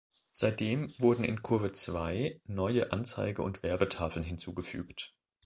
Seitdem 0.31 0.91
wurden 0.97 1.23
in 1.23 1.43
Kurve 1.43 1.73
Zwei 1.73 2.41
neue 2.45 2.91
Anzeige- 2.91 3.43
und 3.43 3.61
Werbetafeln 3.61 4.25
hinzugefügt. 4.25 5.13